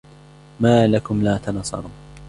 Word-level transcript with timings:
مَا 0.59 0.87
لَكُمْ 0.87 1.23
لَا 1.23 1.37
تَنَاصَرُونَ 1.37 1.91